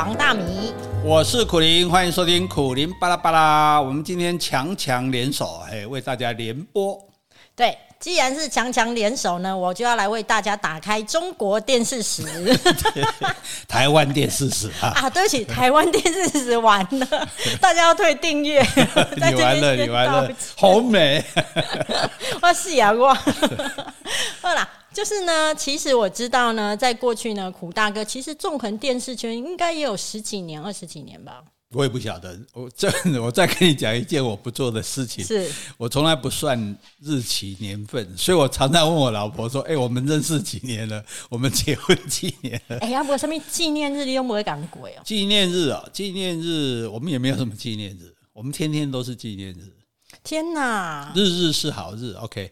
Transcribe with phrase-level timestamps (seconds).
[0.00, 0.72] 黄大米，
[1.04, 3.78] 我是苦林，欢迎收听苦林巴拉巴拉。
[3.78, 6.98] 我们今天强强联手，哎，为大家联播。
[7.54, 12.22] 对，既然是强强联手呢，我就要来为大家打开中国电视史，
[13.68, 14.88] 台湾电视史啊！
[14.96, 17.28] 啊，对不起，台湾电视史完了，
[17.60, 18.66] 大家要退订阅。
[19.20, 21.22] 你完了，你完了，好美！
[22.40, 23.14] 我是阳光。
[24.40, 31.42] 好啦，就是呢，其实我知道呢，在过去呢，苦大哥其实纵横电视圈应该也有十几年、二十几年吧。
[31.72, 32.90] 我也不晓得，我这
[33.22, 35.24] 我再跟你讲一件我不做的事情。
[35.24, 41.04] 是我从来不算日期年份，所以我常常问我老婆说：“哎、欸，我们认识几年了？
[41.28, 45.02] 我们结婚几年了？”哎、欸，要不什么纪念日你都不会讲鬼哦？
[45.04, 49.72] 纪念日啊，纪念日，我们也没有什么纪念日，我们天天都是纪念日。
[50.24, 52.50] 天哪，日日是好日，OK。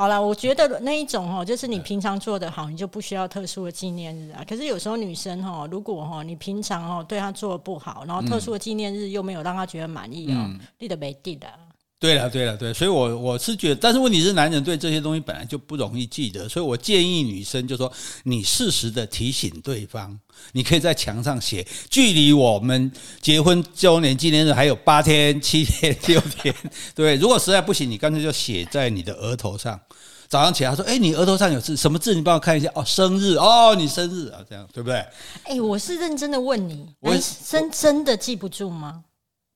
[0.00, 4.42] 好了，我觉得那一种哦，就是你平常做的好，你就不需要特殊的纪念日啊。
[4.48, 11.46] 可是有时候女生哦，如果哈你平常哦对她做的不好，然后特殊的纪念日又没有让她觉得满意哦，你的没地的。
[12.00, 20.18] 对了，对了，对，所以我我是觉得，但是问题是，男人对这些东西本来就不容易记得，所以我建议女生就说，你适时的提醒对方，
[20.52, 22.90] 你可以在墙上写，距离我们
[23.20, 26.54] 结婚周年纪念日还有八天、七天、 六天，
[26.94, 29.78] 对，如果实在不行，你干脆就写在你的额头上，
[30.26, 32.14] 早上起来说，哎，你额头上有字，什么字？
[32.14, 35.04] 你帮我看一下，哦，生日，哦，你生日啊，这样对不对？
[35.42, 39.04] 哎，我是认真的问你，男生真的记不住吗？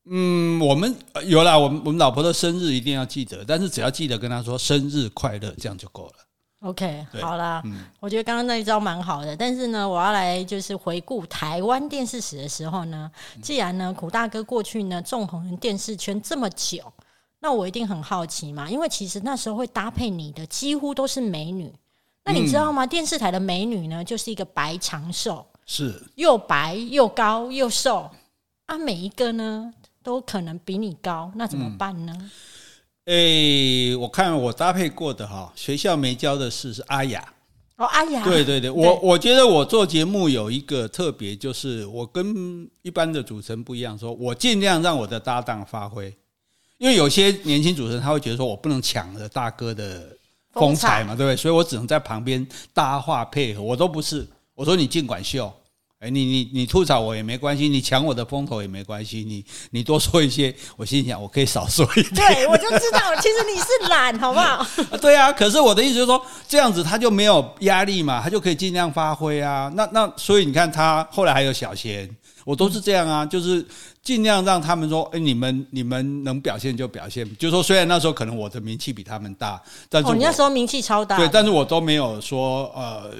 [0.06, 6.12] 嗯，我们有啦，我们我们老婆的生日一定要记得，但是只要记得跟她说生日快乐，这样就够了。
[6.60, 13.10] OK，好啦，嗯，我觉得刚刚那一招蛮好的，但是呢，我要来就是回顾台湾电视史的时候呢，
[13.42, 16.80] 既然呢苦大哥过去呢纵横电视圈这么久，
[17.40, 21.70] 那我一定很好奇嘛，因为其实那时候会搭配你的几乎都是美女，
[22.24, 22.84] 那你知道吗？
[22.84, 28.10] 嗯，电视台的美女呢，就是一个白长寿，是又白又高又瘦
[28.66, 29.72] 啊，每一个呢。
[30.04, 32.12] 都可能比你高，那怎么办呢？
[33.06, 33.90] 诶、嗯。
[33.92, 37.26] 欸，我看我搭配过的哈，学校没教的事是阿雅。
[37.76, 46.14] 哦，阿雅，对对对，我我觉得我做节目有一个特别，就是我跟一般的主持人不一样，说我尽量让我的搭档发挥，
[46.78, 50.16] 因为有些年轻主持人他会觉得说我不能抢了大哥的
[50.52, 51.36] 风采嘛，对不对？
[51.36, 55.52] 所以我只能在旁边搭话配合，我都不是，我说你尽管秀。
[56.04, 62.14] 哎，你你你吐槽我也没关系，你抢我的风头也没关系，你你多说一些，我心想我可以少说一点。
[62.14, 64.66] 对，我就知道，其实你是懒，好不好？
[65.00, 69.72] 对啊，可是我的意思就是说，这样子他就没有压力嘛，他就可以尽量发挥啊。
[69.74, 72.06] 那那所以你看，他后来还有小贤，
[72.44, 73.66] 我都是这样啊，就是
[74.02, 77.26] 尽量让他们说，哎，你们你们能表现就表现。
[77.38, 83.10] 就说，虽然那时候可能我的名气比他们大，但是我、哦、你那时候名气超大，对，但是我都没有说呃。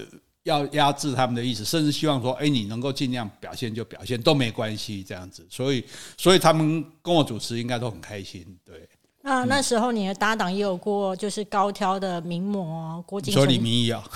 [0.45, 5.47] 要压制他们的意思，甚至希望说，哎，你能够尽量表现就表现都没关系，这样子。
[5.51, 5.83] 所以，
[6.19, 8.45] 所以他们跟我主持应该都很开心。
[8.63, 8.87] 对，
[9.23, 13.33] 那那时候你的搭档也有过，就是高挑的名模郭靖。
[13.33, 14.05] 说李明义啊，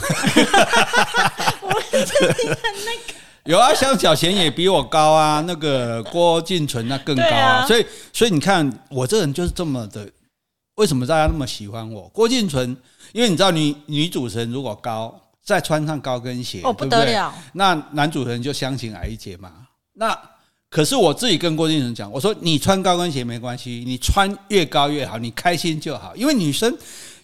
[1.63, 3.15] 我真的那个
[3.49, 7.67] 有啊，像小贤也比我高啊，那个郭靖存那更高啊。
[7.67, 10.07] 所以，所以你看我这人就是这么的，
[10.75, 12.07] 为什么大家那么喜欢我？
[12.11, 12.77] 郭靖存，
[13.15, 15.19] 因为你知道女女主持人如果高。
[15.49, 17.35] 再穿上高跟鞋，哦，不得了！
[17.55, 19.51] 那男主人就相信矮一截嘛。
[19.95, 20.15] 那
[20.69, 26.15] 可是我自己跟郭敬明讲，我说你穿高跟鞋没关系，你穿越高越好，你开心就好。
[26.15, 26.71] 因为女生，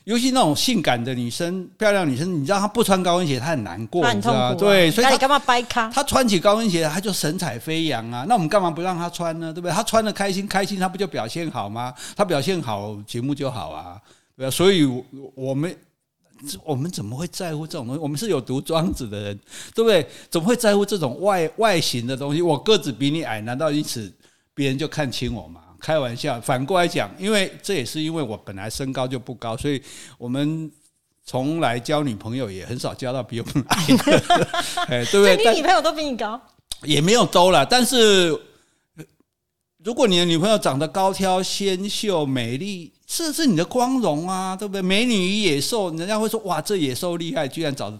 [0.04, 4.54] 尤其那种性感的女生、漂亮女生，你知道她不穿高跟鞋，她很难过，你知道吗？
[4.54, 5.90] 对，所以她干嘛掰咖？
[5.90, 8.24] 她穿起高跟鞋，她就神采飞扬啊。
[8.26, 9.52] 那我们干嘛不让她穿呢？
[9.52, 9.70] 对不对？
[9.70, 11.92] 她穿的开心，开心，她不就表现好吗？
[12.16, 14.00] 她表现好，节目就好啊。
[14.34, 14.88] 对啊，所以
[15.34, 15.76] 我们。
[16.64, 18.00] 我们怎么会在乎这种东西？
[18.00, 19.40] 我们是有读庄子的人，
[19.74, 20.06] 对不对？
[20.30, 22.42] 怎么会在乎这种外外形的东西？
[22.42, 24.12] 我个子比你矮，难道因此
[24.54, 25.60] 别人就看轻我吗？
[25.80, 26.40] 开玩笑。
[26.40, 29.82] 反过来讲，因为这也是因为我本来身高就不高，所以
[30.16, 30.70] 我们
[31.24, 34.46] 从来交女朋友也很少交到比我们矮的，
[34.88, 35.36] 哎，对不对？
[35.36, 36.40] 你女朋友都比你高，
[36.82, 37.64] 也没有都了。
[37.66, 38.38] 但是
[39.84, 42.90] 如果你的女朋友长得高挑、纤秀、美丽。
[43.06, 44.80] 这是你的光荣啊，对不对？
[44.80, 47.92] 美女与野兽，人家会说哇，这野兽厉害，居然找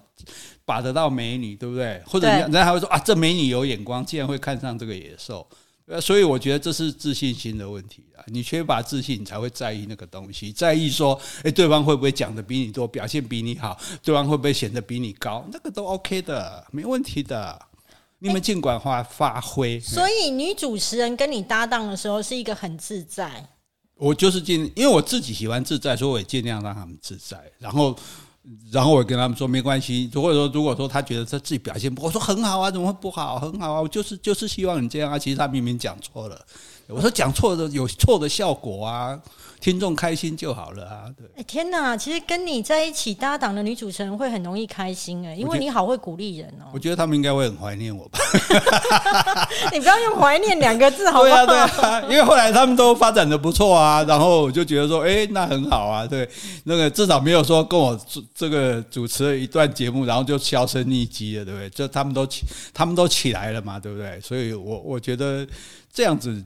[0.65, 2.03] 把得到美女，对不对？
[2.09, 5.47] 或者人家还会说啊，这美女有眼光，竟然会看上这个野兽。
[5.87, 8.25] 呃所以我觉得这是自信心的问题啊。
[8.29, 17.61] 你缺乏自信，你才会在意那个东西，在意说，诶，对方会不会讲的比你多，表现比你好，对方会不会显得比你高，那个都 OK 的，没问题的。
[18.25, 19.79] 你们尽管发发挥。
[19.79, 23.47] 所以女主持人跟你搭档的时候是一个很自在。
[23.97, 27.39] 我就是尽，因为我自己喜欢自在，所以我也尽量让他们自在。
[27.59, 27.95] 然后
[28.73, 33.39] 然后我跟他们说没关系，如果说如果说他觉得他自己表现不好，我说很好啊，怎么会不好？
[33.39, 35.19] 很好啊，我就是就是希望你这样啊。
[35.19, 36.47] 其实他明明讲错了，
[36.89, 39.21] 我说讲错的有错的效果啊。
[39.65, 41.05] 听众开心就好了啊！
[41.17, 46.69] 对，哎天哪，其实跟你在一起搭档的女主持人会很容易开心哎，因为你好会鼓励人哦。
[46.71, 48.19] 我觉得他们应该会很怀念我吧。
[49.73, 51.47] 你不要用“怀念”两个字好不好？
[51.47, 56.07] 对啊，对啊， 因为后来他们都发展的不错啊，然后我就觉得说，哎，那很好啊。
[56.07, 56.29] 对，
[56.65, 57.99] 那个至少没有说跟我
[58.35, 61.71] 这个主持了一段节目，然后就销声匿迹了，对不对？
[61.71, 62.43] 就他们都起，
[62.75, 64.21] 他们都起来了嘛，对不对？
[64.21, 65.47] 所以我我觉得
[65.91, 66.45] 这样子。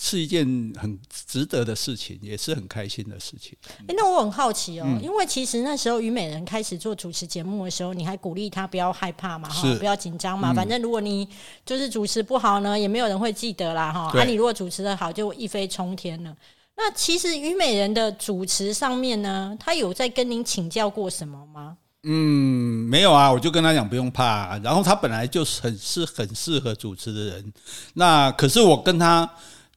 [0.00, 0.46] 是一件
[0.80, 0.96] 很
[1.26, 3.58] 值得的事情，也是很开心的事情。
[3.80, 11.28] 哎、欸，那我很好奇哦，嗯、因为其实那时候虞美人开始做主持节目的时候，你还鼓励她不要害怕嘛，哈，不要紧张嘛，嗯、反正如果你
[11.66, 14.08] 就是主持不好呢，也没有人会记得啦，哈。
[14.12, 16.32] 对啊，你如果主持的好，就一飞冲天了。
[16.76, 21.76] 那其实虞美人的主持上面呢，她有在跟您请教过什么吗？
[22.04, 24.60] 嗯，没有啊，我就跟他讲不用怕啊。
[24.62, 27.52] 然后他本来就是很是很适合主持的人，
[27.94, 29.28] 那可是我跟他。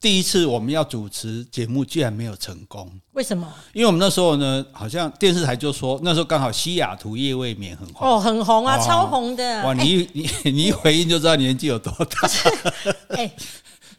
[0.01, 3.47] 第一次我们要主持节目，居然没有成功，为什么？
[3.71, 9.63] 因为我们那时候呢，好像电视台就说那时候刚好西雅图夜未眠很红哦，很红啊，哦、超红的。
[9.63, 12.27] 哇，你你你一回应就知道年纪有多大。
[13.15, 13.35] 哎、欸，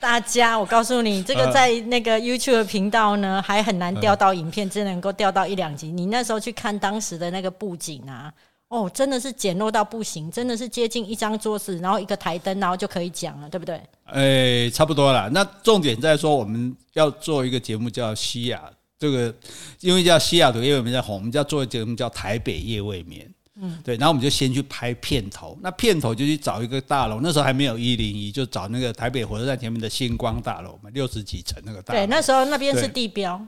[0.01, 5.93] 大家，我告诉你，这个在那个 YouTube 频道呢，还很难调到影片，只能够调到一两集。
[5.93, 8.33] 你那时候去看当时的那个布景啊。
[8.73, 13.79] 哦，真的是简陋到不行，真的是接近一张桌子，然后一个台灯，然后就可以讲了，对不对？
[14.07, 15.29] 哎，差不多了。
[15.29, 18.63] 那重点在说，我们要做一个节目叫西雅，
[18.99, 19.35] 这个
[19.81, 23.31] 因为叫西雅图夜未眠在红，我们就要做一个节目叫台北夜未眠。
[23.57, 23.95] 嗯，对。
[23.97, 32.01] 然后我们就先去拍片头，那片头就去找一个大楼，那时候还没有一零一，就找那个台北火车站前面的星光大楼嘛，六十几层那个大楼。
[32.01, 33.39] 对，那时候那边是地标。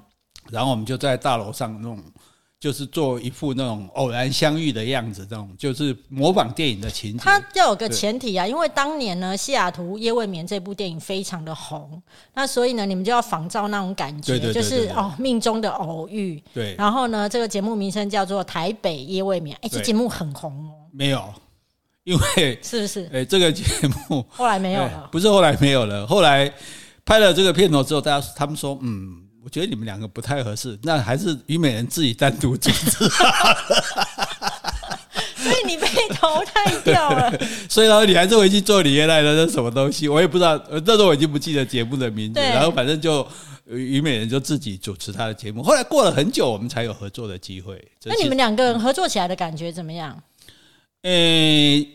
[0.50, 1.98] 然后我们就在大楼上弄。
[2.64, 7.18] 就是做一副那种偶然相遇的样子，这种就是模仿电影的情节。
[7.22, 12.02] 它要有个前提啊，因为当年呢，《西雅图夜未眠》这部电影非常的红，
[12.32, 16.42] 那所以呢，你们就要仿照那种感觉，就是哦，命中的偶遇。
[16.54, 16.74] 对。
[16.78, 20.88] 然后呢，这个节目名称叫做《台北夜未眠》，哎，这节目很红哦。
[20.90, 21.34] 没有，
[22.04, 23.10] 因为 是不是？
[23.12, 23.62] 哎，这个节
[24.08, 25.06] 目后来没有了。
[25.12, 26.50] 不是后来没有了，后来
[27.04, 29.20] 拍了这个片头之后，大家他们说，嗯。
[29.44, 32.90] 我觉得你们两个不太合适，那还是虞美人自己单独主持。
[35.36, 37.30] 所以你被淘汰掉了。
[37.68, 42.40] 所以然后你还是回去做你原来的那什么东西，我也不知道，那时候我已经不记得节目的名字。
[42.40, 43.26] 然后反正就
[43.66, 45.62] 虞美人就自己主持他的节目。
[45.62, 47.86] 后来过了很久，我们才有合作的机会。
[48.04, 50.18] 那你们两个人合作起来的感觉怎么样？
[51.02, 51.88] 诶、欸，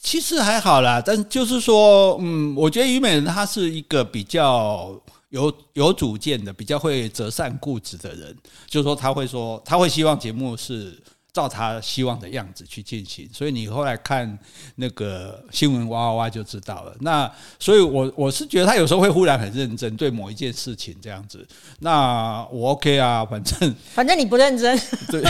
[0.00, 4.98] 其实还好啦，但就是说，嗯，我觉得虞美人她是一个比较。
[5.36, 8.34] 有有主见的，比较会折善固执的人，
[8.66, 10.98] 就是说他会说，他会希望节目是
[11.36, 14.38] 照他希望的样子去进行，所以你后来看
[14.76, 16.96] 那个新闻哇哇哇就知道了。
[17.00, 21.46] 那所以我，我我是觉得他有时候会忽然很认真，对某一件事情这样子。
[21.80, 24.80] 那我 OK 啊，反正 反正你不认真，
[25.10, 25.22] 对，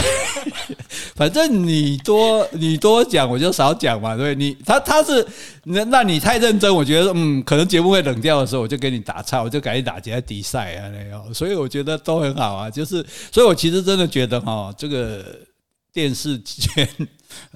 [1.16, 5.26] 反正你多你多讲我就少讲嘛，对，你他他是
[5.64, 11.34] 那那你太认真，我觉得嗯，可能节目会冷掉的时候，我就给你打岔，我就赶紧打击在底赛啊那样。
[11.34, 15.24] 所以我觉得都很好啊，就是，所以我其实真的觉得哈，这个。
[15.96, 16.86] 电视圈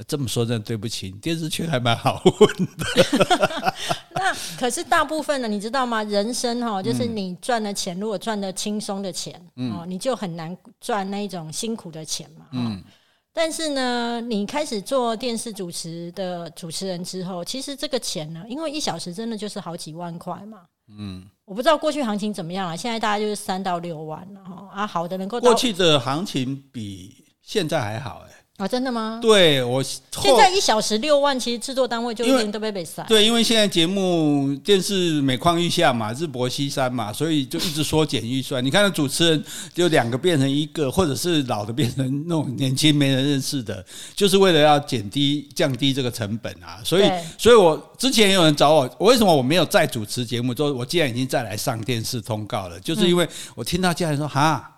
[0.09, 3.75] 这么说真的对不起，电视圈还蛮好混的。
[4.17, 6.03] 那可是大部分的，你知道吗？
[6.05, 12.47] 人生哈，就是你赚的钱，如果赚的轻松的钱，哦，你就很难赚那一种辛苦的钱嘛。
[12.53, 12.83] 嗯。
[13.31, 20.61] 但是呢，你开始做电视主持的主持人之后，其实这个钱呢，因为一小时真的就是好几万块嘛。
[20.89, 21.27] 嗯。
[21.45, 24.71] 我不知道过去行情怎么样了，现在大概就是三到六万了哈。
[24.73, 25.39] 啊，好的能够。
[25.39, 27.23] 过去的行情比。
[27.43, 29.19] 现在还好哎、欸、啊，真的吗？
[29.23, 33.03] 对我现在一小时六万，其实制作单位就已经都被被塞。
[33.09, 38.63] 对，因为现在节目电视每况愈下嘛，日薄西山嘛，所以就一直缩减预算。
[38.63, 39.45] 你看，主持人
[39.75, 46.79] 就两个变成一个，或者是老的变成那种年轻没人认识的，就是为了要减低降低这个成本啊。
[46.85, 50.55] 所以，所以我之前有人找我，为什么我没有再主持节目？
[50.55, 54.70] 说我既然已经再来上电视通告了，就是因为我听到家人说哈。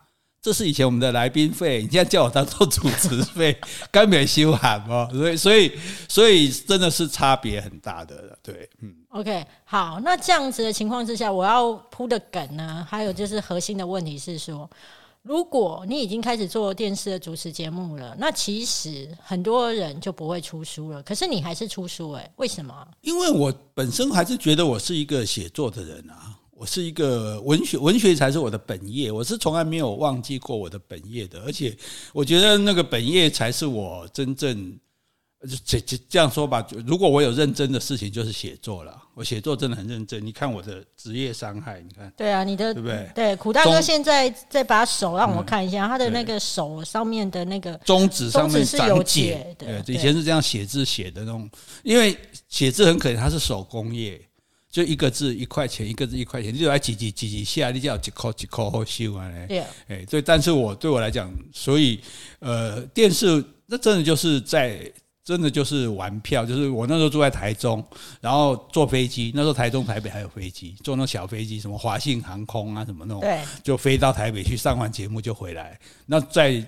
[0.43, 3.57] 这是以前我们的来宾费，你现在叫我当做主持费，
[3.93, 5.73] 干没修喊哦，所以所以
[6.09, 8.93] 所以真的是差别很大的，对，嗯。
[9.11, 14.69] OK，好，那这样子的情况之下，我要铺的梗呢，还有就是核心的问题是说，
[15.23, 22.75] 如果你已经开始做电视的主持节目了，那其实很多人就不会出书了，可是你还是出书诶，为什么？
[23.03, 26.37] 因为我本身还是觉得我是一个写作的人啊。
[26.63, 29.11] 我是一个文学，文学才是我的本业。
[29.11, 31.77] 我是从来没有忘记过我的本业的，而且
[32.13, 34.79] 我觉得那个本业才是我真正。
[35.67, 38.97] 这这这样说吧，如果我有认真的事情，就是写作了。
[39.13, 40.25] 我写作真的很认真。
[40.25, 42.13] 你看我的职业伤害，你看。
[42.17, 43.11] 对啊，你的对不对？
[43.13, 49.83] 对，苦大哥现在再把手让我看一下，他的那个手上面的那个中指上面是有解的。
[49.83, 51.51] 对，以前是这样写字写的那种，
[51.83, 52.17] 因为
[52.49, 54.25] 写字很可怜，它是手工业，
[54.73, 59.47] 就一个字一块钱，一个字一块钱，你就来挤挤挤挤下，你就要几扣几扣后修完嘞。
[59.47, 62.01] 对，哎，对，但是我对我来讲，所以
[62.41, 64.93] 呃，电视那真的就是在。
[65.25, 67.83] 真的就是玩票，就是我那时候住在台中，
[68.21, 73.23] 然后坐飞机，那时候台中、台北还有飞机，坐那小飞机，什么华信航空啊，什么那种，
[73.63, 75.79] 就飞到台北去上完节目就回来。
[76.07, 76.61] 那在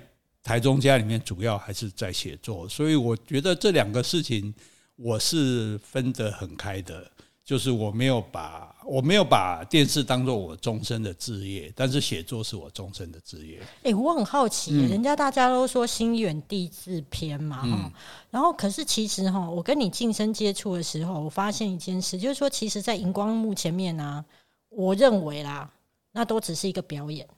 [0.44, 4.54] 台中家里面，主要还是在写作，所以我觉得这两个事情
[4.94, 7.10] 我是分得很开的。
[7.44, 13.60] 就是我没有把我没有把电视当做我终身的职业，但是写作是我终身的职业。
[13.82, 17.90] 哎、欸，我很好奇，嗯、人家大家都说心远地自偏嘛，嗯、
[18.30, 24.24] 然后可是其实哈，我跟你近身接触的时候，我发现一件事，就是说，其实，在荧光幕前面呢、啊，
[24.70, 25.70] 我认为啦，
[26.12, 27.28] 那都只是一个表演。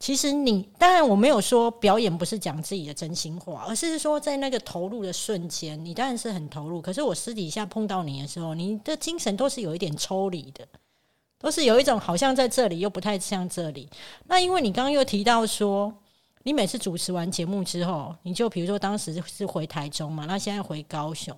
[0.00, 6.82] 其实你当然我没有说表演不是讲自己的真心话，而是说在那个投入的瞬间，你当然是很投入。
[6.82, 10.66] 可是我私底下碰到你的时候，你的精神都是有一点抽离的，
[11.38, 13.88] 都是有一种好像在这里又不太像这里。
[14.26, 15.94] 那因为你刚刚又提到说，
[16.42, 21.34] 你每次主持完节目之后，你就比如说当时是回台中嘛，那现在回高雄，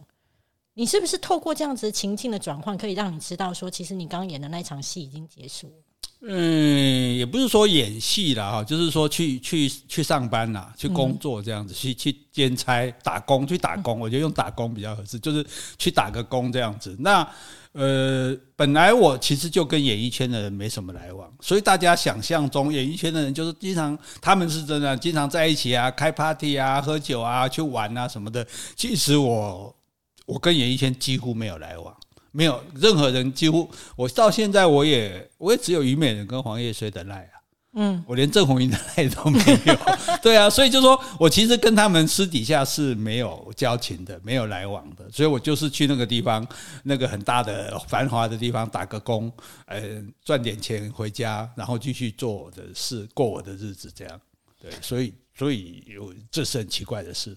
[0.75, 5.75] 你是不是透过这样子情境的转换，可以让你知道说，其实你刚演的那场戏已经结束了？
[6.23, 15.47] 嗯，也不是说演戏啦，哈，就是说去去去上班啦，去工作这样子，去去兼差打工，去打工，我觉得用打工比较合适，就是
[15.79, 16.97] 去打个工这样子。
[16.99, 17.29] 那
[17.73, 28.45] 呃，本来我其实就跟演艺圈的人没什么来往，所以大家想象中演艺圈的人就是经常他们是真的经常在一起啊，开 party 啊，喝酒啊，去玩啊什么的。
[28.75, 29.77] 其实我
[30.25, 31.95] 我跟演艺圈几乎没有来往。
[32.37, 33.67] 没有任何人，几乎
[33.97, 37.41] 我到现在我也我也只有虞美人跟黄叶绥的赖啊，
[37.73, 39.77] 嗯，我连郑红英的赖都没有，
[40.21, 46.47] 对啊，所以就说我其实跟他们私底下是没有交情的，没有来往的，所以我就是去那个地方，
[46.83, 49.33] 那个很大的繁华的地方打个工，
[49.65, 49.83] 呃，
[50.23, 54.21] 赚点钱回家，然后继续做我的事，过我的日子，这样，
[54.61, 57.35] 对，所以所以有这是很奇怪的事。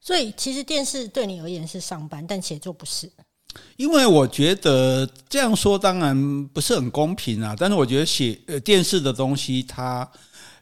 [0.00, 3.10] 所以其实电视对你而言是上班，但写作不是。
[3.76, 10.08] 因为我觉得这样说当然不是很公平啊，但是我觉得写呃电视的东西，它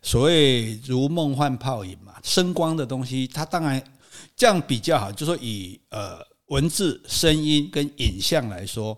[0.03, 3.83] 所谓如梦幻泡影嘛，声光的东西，它当然
[4.37, 8.97] 这样比较好，就说以呃文字、声音跟影像来说，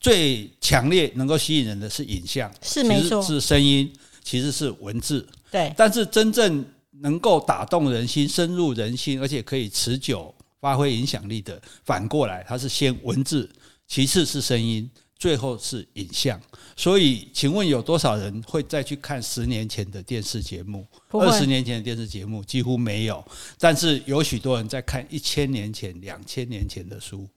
[0.00, 3.90] 最强烈能够吸引人的是影像，是没错，是声音，
[4.22, 6.64] 其实是文字，对，但是真正
[7.00, 10.34] 能够打动人心、深入人心，而且可以持久。
[10.60, 13.50] 发挥影响力的，反过来，它是先文字，
[13.88, 14.88] 其次是声音，
[15.18, 16.40] 最后是影像。
[16.76, 20.86] 所以，请问有多少人会再去看十年前的电视节目？
[21.10, 23.26] 二十年前的电视节目几乎没有，
[23.58, 27.28] 但是有许多人在看一千年前、两千年前的书。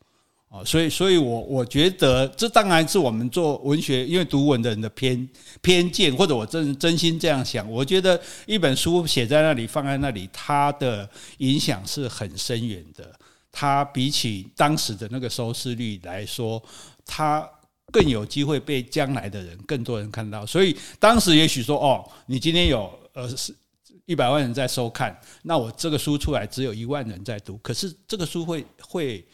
[0.53, 5.27] 哦，所以，所以我我觉得，这当然是我们做文学，因为读文的人的偏
[5.61, 7.67] 偏见，或者我真真心这样想。
[7.71, 13.11] 我觉得一本书写在那里，放在那里，它的影响是很深远的。
[13.51, 16.61] 它比起当时的那个收视率来说，
[17.03, 17.43] 它
[17.91, 20.45] 更有机会被将来的人更多人看到。
[20.45, 23.51] 所以当时也许说，哦，你今天有呃是
[24.05, 29.25] 一百万人在收看，那我这个书出来只有一万人在读，可是这个书会会。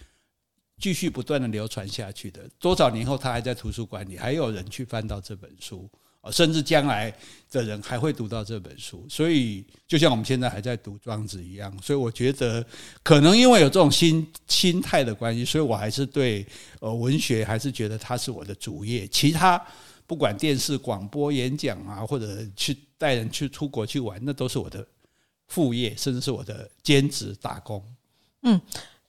[0.79, 5.89] 继续不断的流传下去的，多少年后他还在图书馆里，还有人去翻到这本书，
[6.31, 7.13] 甚至将来
[7.51, 9.05] 的人还会读到这本书。
[9.09, 12.65] 所以，就像我们现在还在读庄子一样，所以我觉得，
[13.03, 16.45] 可能因为有这种心心态的关系，所以我还是对
[16.79, 19.05] 呃文学还是觉得它是我的主业。
[19.07, 19.61] 其他
[20.07, 24.85] 不管电视、广播、演讲啊，或者去带人去出国去玩，那都是我的
[25.47, 27.83] 副业，甚至是我的兼职打工。
[28.43, 28.59] 嗯。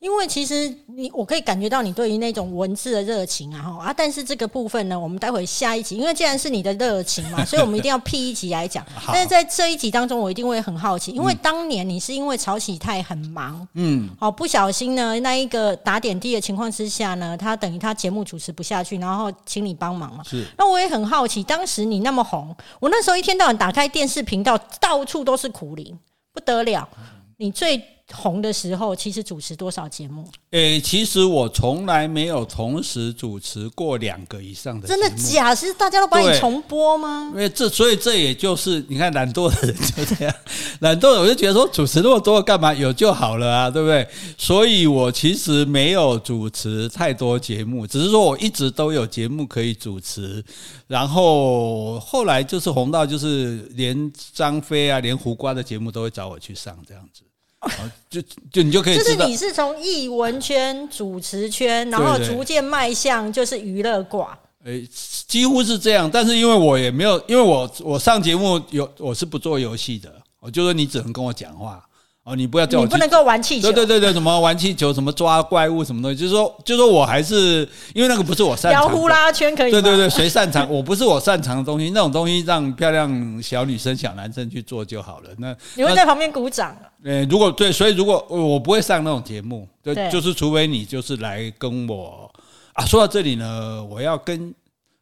[0.00, 3.94] 因为其实你，我可以感觉到你对于那种文字的热情啊，哈啊！
[3.94, 8.82] 但是这个部分呢，我们待会下一集，因为既然是你的热情嘛， 所以我们一定要辟一集来讲。
[9.08, 20.24] 但是在这一集当中，我一定会很好奇，因为当年你是因为曹启泰很忙，嗯，哦不小心呢，那一个打点滴的情况之下呢，他等于他节目主持不下去，然后请你帮忙嘛。
[20.24, 20.46] 是。
[20.56, 25.94] 那我也很好奇，当时你那么红，我那时候一天到晚打开电视频道，到处都是苦苓，
[26.32, 26.88] 不得了。
[27.36, 30.28] 你最红的时候，其实主持多少节目？
[30.50, 35.00] 诶、欸，其实我从来没有同时主持过两个以上的节目。
[35.00, 35.54] 真的假？
[35.54, 37.30] 是大家都把你重播吗？
[37.32, 40.34] 因为这，所以这也就是你看，懒惰的人就这样，
[40.80, 42.74] 懒惰的我就觉得说，主持那么多干嘛？
[42.74, 44.06] 有就好了啊，对不对？
[44.36, 50.44] 所以我其实没有主持太多节目，只是说我一直都有节目可以主持。
[50.86, 57.22] 然后后来就是红到，就是连张飞啊，连胡瓜的节目都会找我去上这样子。
[58.08, 64.38] 就就你就可以，就是你是从艺文圈、主持圈，然后逐渐迈向就是娱乐挂。
[64.64, 64.86] 诶，
[65.26, 66.10] 几乎是这样。
[66.10, 71.86] 但是因为我也没有，因为我我上节目有我是不做游戏的，我就说你只能跟我讲话。
[72.22, 73.72] 哦，你不要叫我，你不能够玩气球。
[73.72, 79.70] 对对对对，什么玩气球，什么抓怪物，什么东西，就是说，就是说我还是因为那个不是我擅长呼啦圈可以。
[79.70, 80.70] 对对对，谁擅长？
[80.70, 85.30] 我不是我擅长的东西，那种东西让漂亮小女生、小男生去做就好了。
[85.38, 86.76] 那你会在旁边鼓掌。
[87.02, 92.30] 呃，如果对，所以如果我不会上那种节目，对，就是除非你就是来跟我
[92.74, 92.84] 啊。
[92.84, 94.54] 说到这里呢，我要跟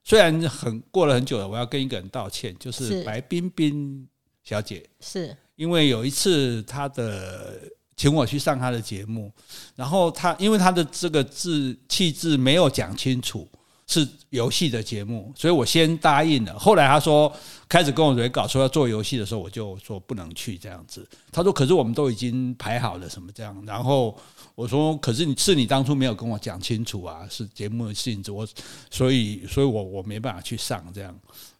[0.05, 4.07] 虽然很过了很久了，我要跟一个人道歉，就是白冰冰
[4.45, 5.37] 小姐是。
[5.59, 7.61] 因为有一次，他的
[7.97, 9.29] 请我去上他的节目，
[9.75, 13.47] 然后他因为他的这个字气质没有讲清楚
[13.89, 16.57] 是游戏的节目，所以我先答应了。
[16.57, 17.33] 后来他说
[17.69, 21.05] 开始跟我对稿，说要做游戏的时候，我就说不能去这样子。
[21.33, 24.17] 他说：“可是我们都已经排好了什么这样。”然后
[24.55, 28.47] 我说：“可是你是你当初没有跟我讲清楚啊，是节目的性质，我
[28.93, 31.13] 所以所以我我没办法去上这样。”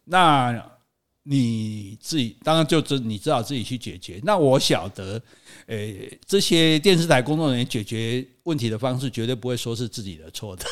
[0.07, 0.65] 那。
[1.31, 4.19] 你自己当然就知，你知道自己去解决。
[4.25, 5.21] 那我晓得，
[5.67, 10.65] 诶，这些电视台工作人员解决问题的方式，绝对不会说是自己的错的。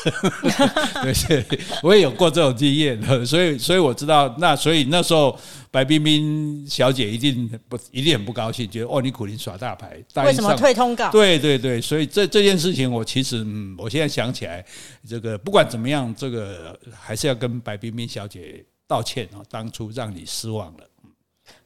[1.13, 1.45] 对，
[1.83, 4.35] 我也有过这种经验，所以，所以我知道。
[4.39, 11.11] 那所以那时候，白冰冰小姐一定不一定很不高兴，觉得哦，你苦林耍大牌，为什么退通告？
[11.11, 14.65] 对对对，所以这这件事情，我其实，嗯，我现在想起来，
[15.07, 18.65] 这个不管怎么样，这个还是要跟白冰冰小姐。
[18.87, 20.89] 道歉哦，当初让你失望了。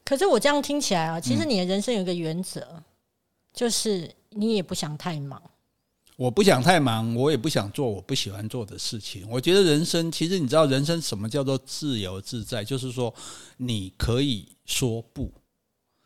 [0.04, 2.84] 可是我这样听起来啊，其实你的人生有一个原则，嗯、
[3.54, 5.42] 就是你也不想太忙。
[6.18, 9.26] 我不想太忙，我也不想做我不喜欢做的事情。
[9.30, 12.64] 我觉得人生，其实你知道，人生什么叫做自由自在？
[12.64, 13.14] 就是说，
[13.58, 15.32] 你可以说不，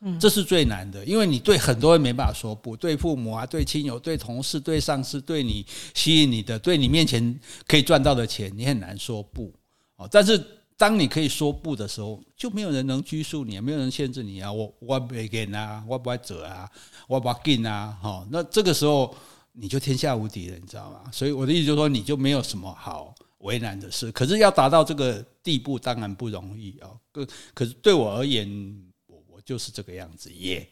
[0.01, 9.51] 嗯，这是最难的，因为你对很多人没办法说不，对父母啊，对亲友，对同事，对上司，对你吸引你的，对你面前可以赚到的钱，你很难说不
[9.95, 10.07] 哦。
[10.11, 10.41] 但是。
[10.77, 14.51] 当你可以说不的时候，就没有人能拘束你，没有人限制你啊！
[14.51, 16.69] 我我不给啊，我不走啊，
[17.07, 17.97] 我不给啊！
[18.01, 19.15] 哈，那这个时候
[19.53, 21.09] 你就天下无敌了，你知道吗？
[21.13, 24.11] 所以我的意思就是说，你就没有什么好为难的事。
[24.11, 26.89] 可是要达到这个地步，当然不容易啊。
[27.13, 28.47] 可可是对我而言，
[29.07, 30.67] 我我就是这个样子耶。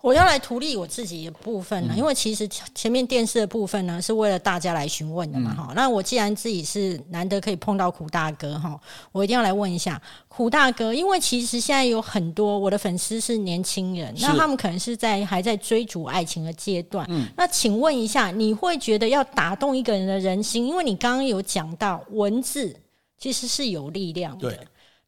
[0.00, 5.72] 我要来图利我自己的部分呢，因为其实前面电视的部分呢是为了大家来询问的嘛哈。
[5.74, 8.78] 那我既然自己是难得可以碰到苦大哥哈，
[9.12, 17.08] 我一定要来问一下苦大哥，因为其实现在有很多我的粉丝是年轻人，那他们可能是在还在追逐爱情的阶段。
[17.36, 22.74] 那请问一下，你会觉得要打动一个人的人心，因为你刚刚有讲到文字
[23.18, 24.58] 其实是有力量的。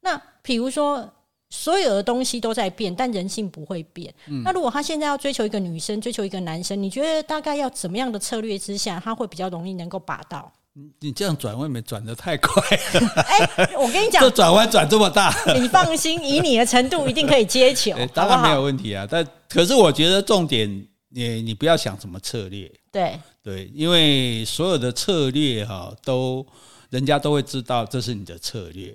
[0.01, 1.09] 那比如说。
[1.57, 4.13] 所有的东西都在变，但人性不会变。
[4.27, 10.53] 嗯、那如果他现在要追求一个女生，追求一个男生，你觉得大概要怎么样的策略之下，他会比较容易能够把到？
[11.01, 13.09] 你这样转弯没转的太快了。
[13.27, 17.93] 哎、欸，我跟你讲，这转弯转这么大，你放心，以你的程度，一定可以接球。
[17.97, 19.01] 欸、当然没有问题啊。
[19.01, 22.71] 好好，但可是我觉得重点，你你不要想什么策略。
[22.93, 26.47] 对对，因为所有的策略哈，都
[26.91, 28.95] 人家都会知道这是你的策略。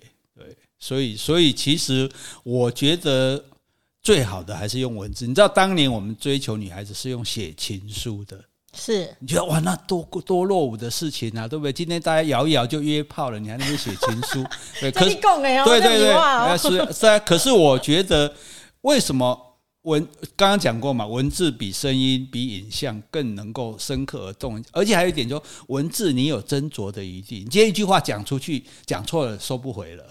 [0.81, 2.11] 所以，所以其实
[2.43, 3.41] 我觉得
[4.01, 5.27] 最好的还是用文字。
[5.27, 11.71] 你知道，当年我们追求女孩子是用写情书的，是你觉得哇，那多多落伍的事情啊，对不对？
[11.71, 14.43] 今天大家摇一摇就约炮了，你还能写情书？
[14.81, 17.19] 对，可是对对对，是是啊。
[17.19, 18.33] 可是我觉得，
[18.81, 19.39] 为什么
[19.83, 20.03] 文
[20.35, 21.05] 刚刚讲过嘛？
[21.05, 30.03] 文字比声音、比影像更能够深刻而动，而且还有一点，说文字你有斟酌的余地，你今天一句话讲出去，讲错了收不回了。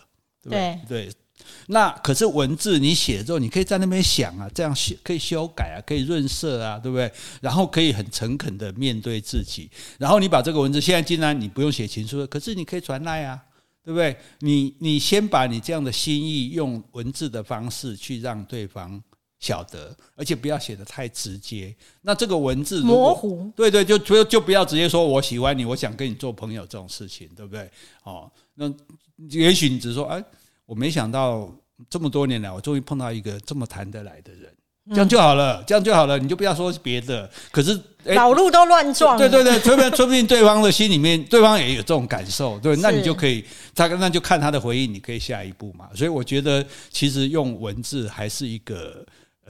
[0.42, 1.12] 对对，
[1.66, 7.10] 那可是文字你写了之后，你可以在那边想啊，这样修可以修改啊，可以润色啊，对不对？
[7.40, 13.42] 然后可以很诚恳的面对自己，然后你把这个文字，现在既然你不用写情书，可是你可以传来啊，
[13.84, 14.16] 对不对？
[14.40, 19.02] 你你先把你这样的心意用文字的方式去让对方
[19.38, 21.74] 晓得，而且不要写的太直接。
[22.02, 27.70] 那这个文字模糊，对对，就就就不要直接说我喜欢你，我想跟你做朋友这种事情，对不对？
[28.04, 28.72] 哦，那。
[29.28, 30.24] 也许你只是说，哎，
[30.64, 31.46] 我没想到
[31.90, 34.50] 这么多年来，我终于碰到一个这么谈得来的人，
[34.92, 37.30] 这样就好了，这样就好了，你就不要说别的。
[37.52, 39.18] 可是，欸、老路都乱撞。
[39.18, 43.44] 对对对， 说不定说不定对方的心里面，对方也有这种感受，对，那你就可以，
[43.74, 45.90] 他那就看他的回应，你可以下一步嘛。
[45.94, 49.04] 所以我觉得，其实用文字还是一个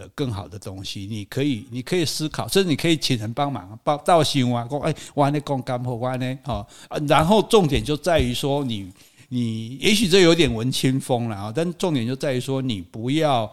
[0.08, 1.06] 更好的东西。
[1.06, 6.68] 你可以，你可以思考，甚至你可以请人帮忙，帮到新啊，说哎，我那讲干货，我呢，好，
[7.08, 8.92] 然后重点就在于说你。
[9.32, 13.48] 你也许这有点文青风了啊，但重点就在于说，你不要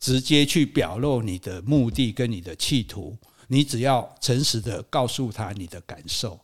[0.00, 6.36] 直接去表露你的目的跟你的企图，你只要诚实的告诉他你的感受，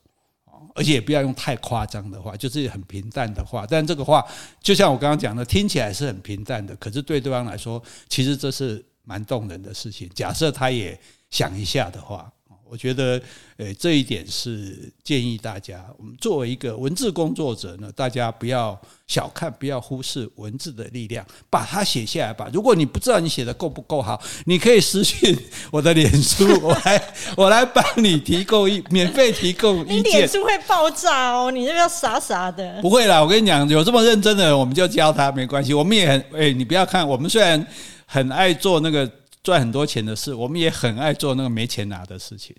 [0.76, 3.66] 而且也不要用太夸张的话，就是很平淡的话。
[3.68, 4.24] 但这个话
[4.62, 10.06] 就像我刚刚讲的，听起来是很平淡的，可是对对方来说，其实这是蛮动人的事情。
[10.14, 10.98] 假设他也
[11.30, 12.30] 想一下的话。
[12.70, 13.18] 我觉得，
[13.56, 22.50] 呃，这一点是建议大家，我们作为一个文字工作者呢，大家不要小看，不要忽视文字的力量，把它写下来吧。
[22.52, 25.34] 如果你不知道你写的够不够好，你可以私信
[25.70, 27.02] 我的脸书， 我来
[27.38, 29.96] 我来帮你提供一免费提供意见。
[29.96, 32.82] 你脸书会爆炸哦，你这个傻傻的。
[32.82, 35.72] 不会啦，我跟你讲，有这么认真的人，我们就教他没关系。
[35.72, 37.66] 我们也很，哎，你不要看，我们虽然
[38.08, 39.08] 很爱做那个。
[39.40, 42.54] 赚很多钱的事，我们也很爱做那个没钱拿的事情。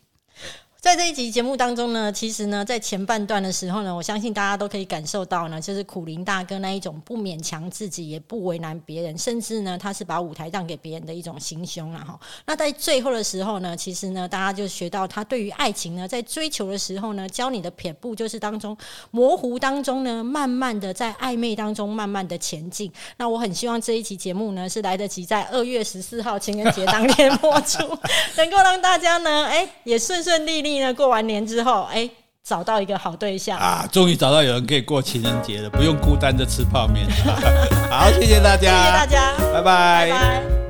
[0.82, 12.18] 在这一集节目当中呢，其实呢，在前半段的时候呢，我相信大家都可以感受到呢，就是苦苓大哥那一种不勉强自己，也不为难别人，甚至呢，他是把舞台让给别人的一种心胸了哈。
[12.46, 18.76] 那在最后的时候呢，其实呢，大家就学到他对于爱情呢，在追求的时候呢，教你的撇步就是当中
[19.12, 22.90] 模糊当中呢，慢慢的在暧昧当中慢慢的前进。
[23.18, 27.80] 那我很希望这一期节目呢，是来得及在二月十四号情人节当天播出，
[28.38, 30.69] 能够让大家呢，哎、欸，也顺顺利利。
[30.78, 32.08] 呢，过完年之后，哎，
[32.44, 33.88] 找到一个好对象啊！
[33.92, 37.08] 终于找到有人可以过情人节了，不用孤单的吃泡面。
[37.90, 40.10] 好，谢谢大家，谢谢大家，拜拜。
[40.10, 40.69] 拜拜。